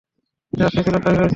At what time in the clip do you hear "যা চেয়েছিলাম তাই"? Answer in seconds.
0.53-1.13